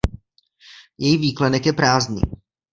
Její 0.97 1.17
výklenek 1.17 1.65
je 1.65 1.73
prázdný. 1.73 2.21